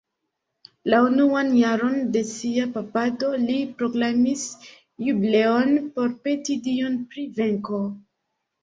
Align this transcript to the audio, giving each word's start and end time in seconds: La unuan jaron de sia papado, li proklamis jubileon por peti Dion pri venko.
La 0.93 1.01
unuan 1.09 1.51
jaron 1.57 1.99
de 2.15 2.23
sia 2.31 2.65
papado, 2.79 3.31
li 3.43 3.59
proklamis 3.83 4.49
jubileon 5.11 5.79
por 6.01 6.21
peti 6.27 6.61
Dion 6.71 7.01
pri 7.15 7.33
venko. 7.41 7.87